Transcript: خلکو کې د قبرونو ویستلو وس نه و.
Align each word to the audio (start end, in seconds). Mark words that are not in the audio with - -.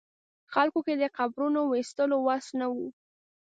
خلکو 0.53 0.79
کې 0.85 0.93
د 1.01 1.03
قبرونو 1.17 1.59
ویستلو 1.71 2.17
وس 2.27 2.47
نه 2.59 2.67
و. 2.73 2.75